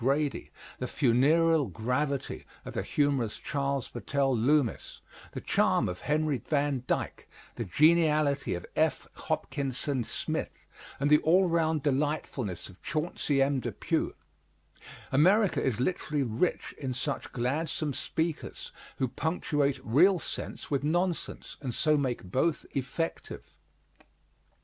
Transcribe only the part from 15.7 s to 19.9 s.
literally rich in such gladsome speakers, who punctuate